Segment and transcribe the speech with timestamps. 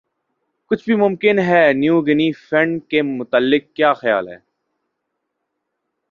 [0.67, 4.37] کچھ بھِی ممکن ہے نیو گِنی فنڈ کے متعلق کِیا خیال ہے